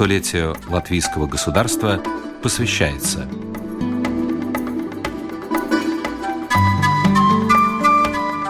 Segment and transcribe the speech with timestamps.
[0.00, 2.00] столетию латвийского государства
[2.42, 3.28] посвящается.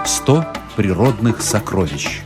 [0.06, 2.21] «Сто природных сокровищ»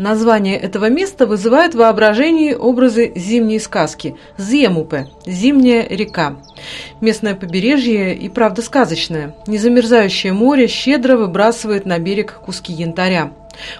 [0.00, 6.36] Название этого места вызывает воображение образы зимней сказки Земупе– зимняя река.
[7.02, 9.34] Местное побережье и правда сказочное.
[9.46, 13.32] Незамерзающее море щедро выбрасывает на берег куски янтаря.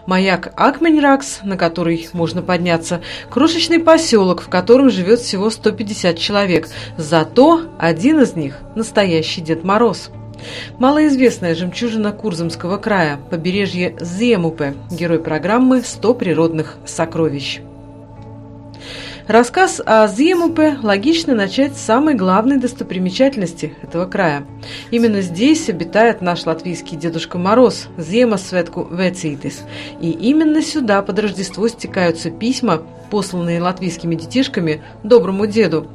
[0.04, 3.00] Маяк Акменьракс, на который можно подняться,
[3.30, 6.68] крошечный поселок, в котором живет всего 150 человек.
[6.98, 10.10] Зато один из них– настоящий Дед Мороз.
[10.78, 17.60] Малоизвестная жемчужина Курзамского края, побережье Земупе, герой программы «100 природных сокровищ».
[19.30, 24.44] Рассказ о Зимупе логично начать с самой главной достопримечательности этого края.
[24.90, 29.62] Именно здесь обитает наш латвийский Дедушка Мороз, Зема Светку Вецитис.
[30.00, 35.86] И именно сюда под Рождество стекаются письма, посланные латвийскими детишками доброму деду.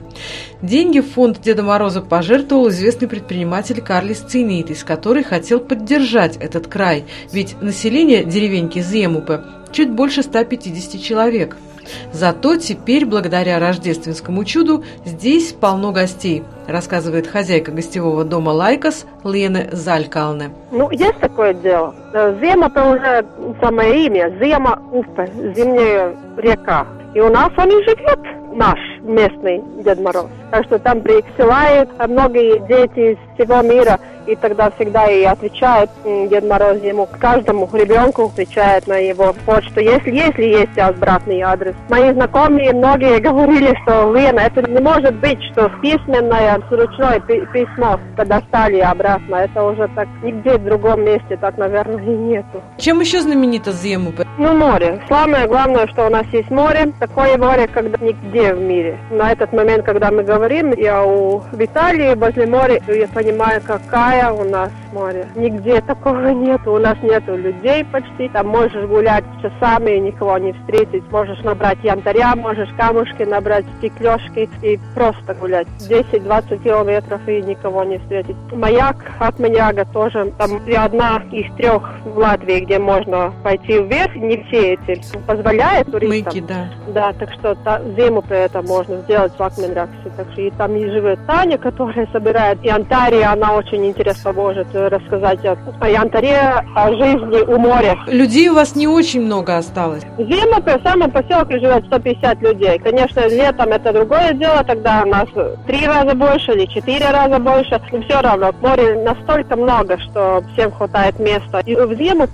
[0.61, 7.03] Деньги в фонд Деда Мороза пожертвовал известный предприниматель Карлис Цинитис, который хотел поддержать этот край,
[7.33, 9.41] ведь население деревеньки Земупе
[9.73, 11.58] чуть больше 150 человек–
[12.11, 20.50] Зато теперь, благодаря рождественскому чуду, здесь полно гостей, рассказывает хозяйка гостевого дома Лайкос Лена Залькалне.
[20.72, 21.94] Ну, есть такое дело.
[22.13, 23.25] Зима– это уже
[23.61, 24.30] самое имя.
[24.41, 26.88] Ziema – upe, зимняя река.
[27.13, 28.19] И у нас он и живет,
[28.56, 30.28] наш местный Дед Мороз.
[30.52, 36.44] Так что там присылают многие дети из всего мира– и тогда всегда и отвечает Дед
[36.45, 41.75] Мороз ему, каждому ребенку отвечает на его почту, если, если есть обратный адрес.
[41.89, 48.80] Мои знакомые многие говорили, что Лена, это не может быть, что письменное, ручное письмо достали
[48.80, 49.36] обратно.
[49.36, 52.62] Это уже так нигде в другом месте так, наверное, и нету.
[52.78, 54.13] Чем еще знаменита Зему?
[54.38, 55.02] Ну, море.
[55.08, 56.91] Самое главное, что у нас есть море.
[57.00, 58.94] Такое море, когда нигде в мире.
[59.11, 64.44] На этот момент, когда мы говорим, я у Виталии возле моря, я понимаю, какая у
[64.44, 65.28] нас море.
[65.35, 66.73] Нигде такого нету.
[66.73, 68.29] У нас нету людей почти.
[68.29, 71.03] Там можешь гулять часами и никого не встретить.
[71.11, 75.67] Можешь набрать янтаря, можешь камушки набрать, стеклешки и просто гулять.
[75.79, 78.35] 10-20 километров и никого не встретить.
[78.51, 80.31] Маяк от Маньяга тоже.
[80.38, 84.16] Там одна из трех в Латвии, где можно пойти вверх.
[84.16, 86.25] Не все эти позволяют туристам.
[86.25, 86.69] Мыки, да.
[86.88, 90.12] Да, так что та, зиму при этом можно сделать в Акменраксе.
[90.18, 95.40] Так что и там и живет Таня, которая собирает и она очень интересно может рассказать
[95.46, 97.97] о янтаре, о жизни у моря.
[98.07, 100.03] Людей у вас не очень много осталось?
[100.18, 102.79] Зимой в самом поселке живет 150 людей.
[102.79, 105.28] Конечно, летом это другое дело, тогда у нас
[105.67, 107.81] три раза больше или четыре раза больше.
[107.91, 111.62] Но все равно, море настолько много, что всем хватает места.
[111.66, 112.28] И в зиму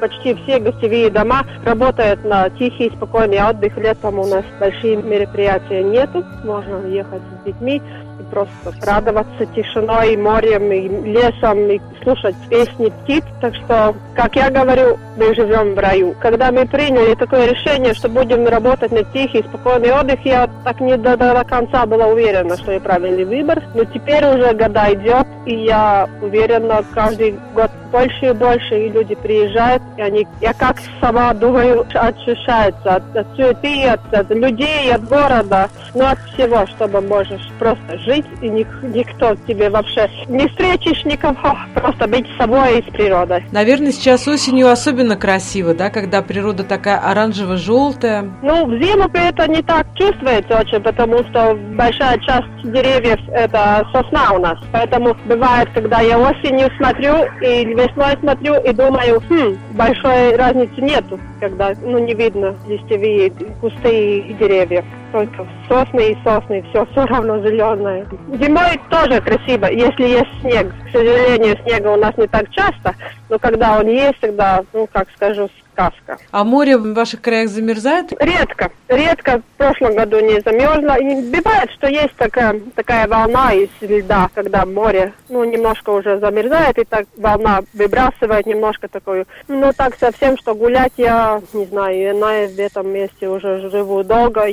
[0.00, 3.76] почти все гостевые дома работают на тихий, спокойный отдых.
[3.76, 6.24] Летом у нас большие мероприятия нету.
[6.44, 7.82] Можно ехать с детьми
[8.30, 13.24] просто радоваться тишиной, морем, и лесом, и слушать песни птиц.
[13.40, 16.14] Так что, как я говорю, мы живем в раю.
[16.20, 20.96] Когда мы приняли такое решение, что будем работать на тихий, спокойный отдых, я так не
[20.96, 23.62] до, до, конца была уверена, что я правильный выбор.
[23.74, 29.14] Но теперь уже года идет, и я уверена, каждый год больше и больше и люди
[29.14, 35.04] приезжают, и они, я как сама думаю, очищаются от, от суеты, от, от людей, от
[35.08, 41.04] города, ну от всего, чтобы можешь просто жить, и ник, никто тебе вообще не встретишь
[41.04, 43.44] никого, просто быть собой и с природой.
[43.52, 48.28] Наверное, сейчас осенью особенно красиво, да, когда природа такая оранжево-желтая.
[48.42, 54.32] Ну, в зиму это не так чувствуется очень, потому что большая часть деревьев это сосна
[54.32, 60.36] у нас, поэтому бывает, когда я осенью смотрю и весной смотрю и думаю, хм, большой
[60.36, 63.30] разницы нету, когда ну, не видно листьевые
[63.60, 64.84] кусты и деревья.
[65.12, 68.06] Только сосны и сосны, все все равно зеленое.
[68.28, 70.72] Зимой тоже красиво, если есть снег.
[70.86, 72.94] К сожалению, снега у нас не так часто,
[73.30, 76.18] но когда он есть, тогда, ну, как скажу, сказка.
[76.32, 78.12] А море в ваших краях замерзает?
[78.20, 78.70] Редко.
[78.88, 79.40] Редко.
[79.54, 80.98] В прошлом году не замерзло.
[80.98, 86.78] И бывает, что есть такая, такая волна из льда, когда море ну, немножко уже замерзает,
[86.78, 89.26] и так волна выбрасывает немножко такую.
[89.46, 94.46] Ну, так совсем, что гулять я, не знаю, я на этом месте уже живу долго,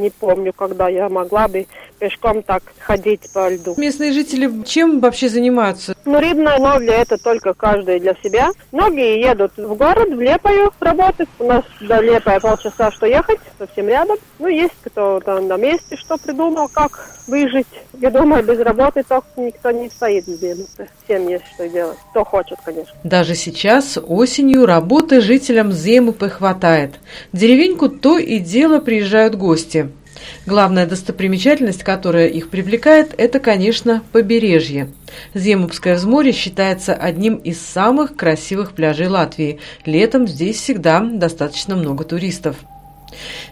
[0.00, 1.66] не, помню, когда я могла бы
[1.98, 3.74] пешком так ходить по льду.
[3.76, 5.96] Местные жители чем вообще занимаются?
[6.04, 8.50] Ну, рыбная ловля это только каждый для себя.
[8.72, 11.28] Многие едут в город, в Лепою работать.
[11.38, 14.16] У нас до Лепая полчаса что ехать, совсем рядом.
[14.38, 17.66] Ну, есть кто там на месте что придумал, как выжить.
[18.00, 20.56] Я думаю, без работы так никто не стоит где
[21.04, 21.98] Всем есть что делать.
[22.10, 22.94] Кто хочет, конечно.
[23.04, 26.94] Даже сейчас, осенью, работы жителям Земупы хватает.
[27.32, 29.90] В деревеньку то и дело приезжают гости.
[30.46, 34.88] Главная достопримечательность, которая их привлекает, это, конечно, побережье.
[35.34, 39.60] Земупское взморье считается одним из самых красивых пляжей Латвии.
[39.84, 42.56] Летом здесь всегда достаточно много туристов.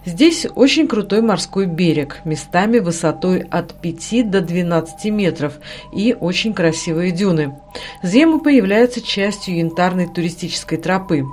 [0.05, 5.55] Здесь очень крутой морской берег, местами высотой от 5 до 12 метров
[5.93, 7.59] и очень красивые дюны.
[8.03, 11.25] Зема появляется частью янтарной туристической тропы.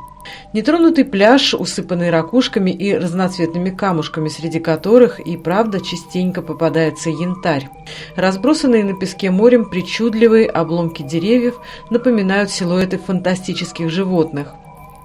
[0.53, 7.69] Нетронутый пляж, усыпанный ракушками и разноцветными камушками, среди которых и правда частенько попадается янтарь.
[8.15, 11.59] Разбросанные на песке морем причудливые обломки деревьев
[11.89, 14.55] напоминают силуэты фантастических животных.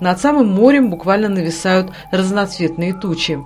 [0.00, 3.38] Над самым морем буквально нависают разноцветные тучи.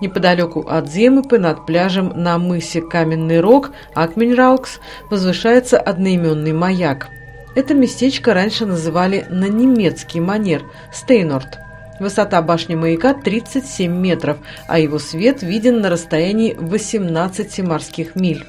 [0.00, 4.80] Неподалеку от Земыпы над пляжем на мысе Каменный Рог Акменраукс
[5.10, 7.08] возвышается одноименный маяк.
[7.54, 10.62] Это местечко раньше называли на немецкий манер–
[10.92, 11.58] Стейнорт.
[12.00, 18.44] Высота башни маяка 37 метров, а его свет виден на расстоянии 18 морских миль.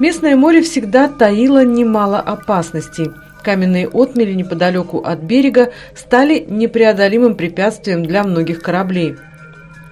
[0.00, 3.10] Местное море всегда таило немало опасностей–
[3.44, 9.16] Каменные отмели неподалеку от берега стали непреодолимым препятствием для многих кораблей.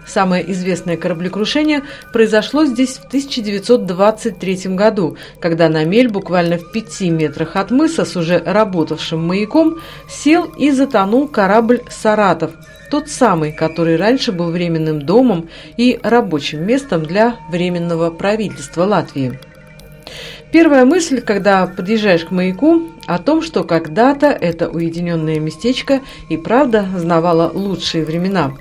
[0.06, 1.82] Самое известное кораблекрушение
[2.12, 8.16] произошло здесь в 1923 году, когда на мель буквально в пяти метрах от мыса с
[8.16, 12.52] уже работавшим маяком сел и затонул корабль «Саратов»,
[12.90, 19.38] тот самый, который раньше был временным домом и рабочим местом для Временного правительства Латвии.
[20.52, 26.86] Первая мысль, когда подъезжаешь к маяку, о том, что когда-то это уединенное местечко и правда
[26.96, 28.52] знавало лучшие времена.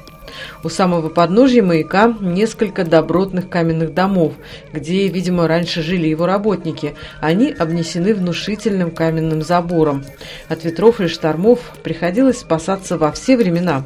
[0.64, 4.34] У самого подножья маяка несколько добротных каменных домов,
[4.72, 6.96] где, видимо, раньше жили его работники.
[7.20, 10.04] Они обнесены внушительным каменным забором.
[10.48, 13.86] От ветров и штормов приходилось спасаться во все времена.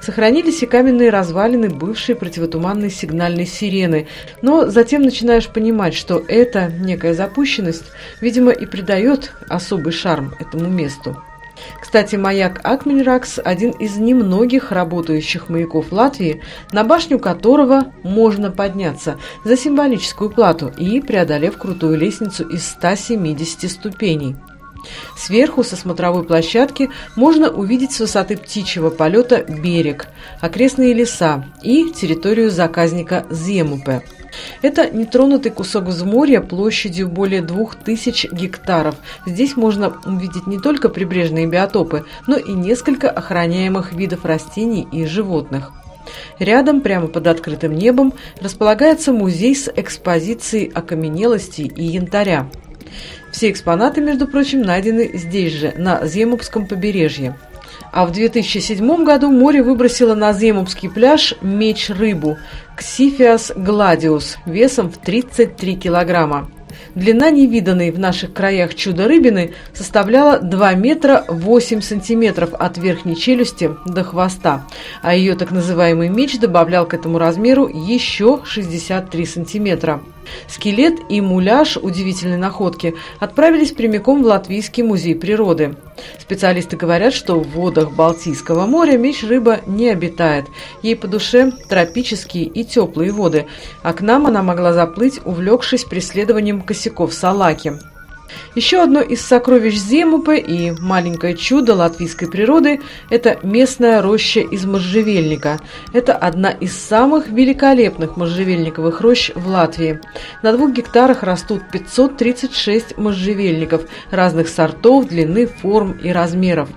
[0.00, 4.08] Сохранились и каменные развалины бывшей противотуманной сигнальной сирены,
[4.40, 7.84] но затем начинаешь понимать, что эта некая запущенность,
[8.20, 11.16] видимо, и придает особый шарм этому месту.
[11.80, 16.42] Кстати, маяк Акменракс– один из немногих работающих маяков Латвии,
[16.72, 24.36] на башню которого можно подняться за символическую плату и преодолев крутую лестницу из 170 ступеней.
[25.16, 30.08] Сверху со смотровой площадки можно увидеть с высоты птичьего полета берег,
[30.40, 34.02] окрестные леса и территорию заказника Земупе.
[34.62, 38.96] Это нетронутый кусок взморья площадью более двух тысяч гектаров.
[39.26, 45.72] Здесь можно увидеть не только прибрежные биотопы, но и несколько охраняемых видов растений и животных.
[46.38, 52.50] Рядом, прямо под открытым небом, располагается музей с экспозицией окаменелостей и янтаря.
[53.32, 57.36] Все экспонаты, между прочим, найдены здесь же, на Земупском побережье.
[57.90, 62.36] А в 2007 году море выбросило на Земупский пляж меч-рыбу
[62.76, 66.50] Ксифиас гладиус весом в 33 килограмма.
[66.94, 74.04] Длина невиданной в наших краях чудо-рыбины составляла 2 метра 8 сантиметров от верхней челюсти до
[74.04, 74.66] хвоста,
[75.00, 80.02] а ее так называемый меч добавлял к этому размеру еще 63 сантиметра.
[80.48, 85.76] Скелет и муляж удивительной находки отправились прямиком в Латвийский музей природы.
[86.18, 90.46] Специалисты говорят, что в водах Балтийского моря меч-рыба не обитает.
[90.82, 93.46] Ей по душе тропические и теплые воды,
[93.82, 97.74] а к нам она могла заплыть, увлекшись преследованием косяков салаки.
[98.54, 105.60] Еще одно из сокровищ Земупы и маленькое чудо латвийской природы– это местная роща из можжевельника.
[105.92, 110.00] Это одна из самых великолепных можжевельниковых рощ в Латвии.
[110.42, 116.68] На двух гектарах растут 536 можжевельников разных сортов, длины, форм и размеров.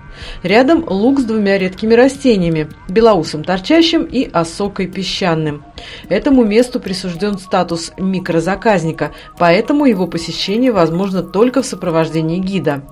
[0.44, 5.64] Рядом луг с двумя редкими растениями– белоусом торчащим и осокой песчаным.
[6.10, 12.84] Этому месту присужден статус микрозаказника, поэтому его посещение возможно только в сопровождении гида.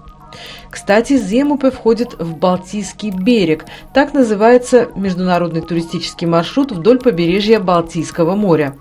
[0.70, 3.66] Кстати, Земупе входит в Балтийский берег.
[3.94, 8.76] Так называется международный туристический маршрут вдоль побережья Балтийского моря.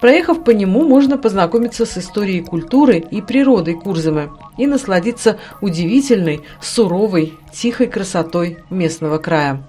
[0.00, 7.34] Проехав по нему, можно познакомиться с историей культуры и природой Курзамы и насладиться удивительной, суровой,
[7.52, 9.62] тихой красотой местного края.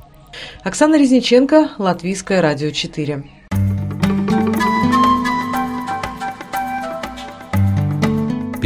[0.63, 3.23] Оксана Резниченко, Латвийское радио 4.